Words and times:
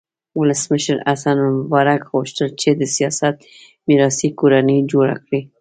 ولسمشر 0.39 0.97
حسن 1.07 1.37
مبارک 1.57 2.01
غوښتل 2.13 2.49
چې 2.61 2.69
د 2.79 2.81
سیاست 2.95 3.35
میراثي 3.87 4.29
کورنۍ 4.39 4.79
جوړه 4.91 5.15
کړي. 5.23 5.41